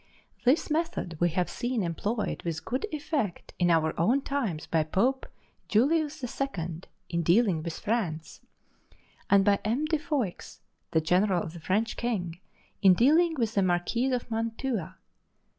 This 0.45 0.71
method 0.71 1.15
we 1.19 1.29
have 1.29 1.47
seen 1.47 1.83
employed 1.83 2.41
with 2.43 2.65
good 2.65 2.87
effect 2.91 3.53
in 3.59 3.69
our 3.69 3.93
own 3.99 4.21
times 4.23 4.65
by 4.65 4.81
Pope 4.81 5.27
Julius 5.67 6.23
II. 6.41 6.81
in 7.09 7.21
dealing 7.21 7.61
with 7.61 7.77
France, 7.77 8.41
and 9.29 9.45
by 9.45 9.59
M. 9.63 9.85
de 9.85 9.99
Foix, 9.99 10.57
the 10.89 11.01
general 11.01 11.43
of 11.43 11.53
the 11.53 11.59
French 11.59 11.97
king, 11.97 12.39
in 12.81 12.95
dealing 12.95 13.35
with 13.35 13.53
the 13.53 13.61
Marquis 13.61 14.11
of 14.11 14.31
Mantua. 14.31 14.95